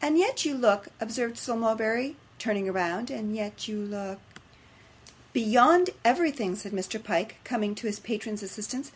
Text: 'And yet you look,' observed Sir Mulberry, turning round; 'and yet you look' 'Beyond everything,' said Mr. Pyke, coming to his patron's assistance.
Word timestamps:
'And 0.00 0.16
yet 0.16 0.46
you 0.46 0.54
look,' 0.54 0.88
observed 0.98 1.36
Sir 1.36 1.54
Mulberry, 1.54 2.16
turning 2.38 2.72
round; 2.72 3.10
'and 3.10 3.36
yet 3.36 3.68
you 3.68 3.78
look' 3.80 4.18
'Beyond 5.34 5.90
everything,' 6.06 6.56
said 6.56 6.72
Mr. 6.72 7.04
Pyke, 7.04 7.36
coming 7.44 7.74
to 7.74 7.86
his 7.86 8.00
patron's 8.00 8.42
assistance. 8.42 8.92